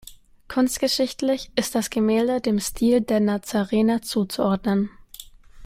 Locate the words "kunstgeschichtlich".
0.47-1.51